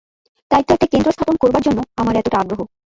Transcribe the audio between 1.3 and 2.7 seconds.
করবার জন্য আমার এতটা আগ্রহ।